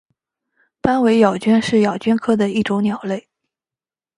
[0.81, 3.27] 斑尾咬鹃是咬鹃科的一种鸟类。